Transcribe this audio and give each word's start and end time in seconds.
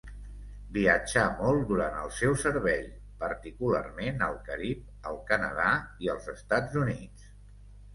Viatjà 0.77 1.25
molt 1.41 1.67
durant 1.73 1.99
el 2.05 2.09
seu 2.21 2.33
servei, 2.45 2.83
particularment 3.27 4.27
al 4.31 4.43
Carib, 4.51 4.85
el 5.15 5.25
Canadà 5.33 5.71
i 6.09 6.15
els 6.19 6.37
Estats 6.39 6.85
Units. 6.87 7.35